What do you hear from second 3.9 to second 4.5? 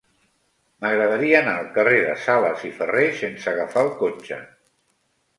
cotxe.